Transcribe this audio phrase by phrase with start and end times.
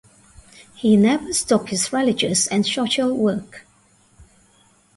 [0.73, 3.67] He never stopped his religious and social work.